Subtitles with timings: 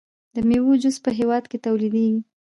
[0.35, 2.21] د میوو جوس په هیواد کې تولیدیږي.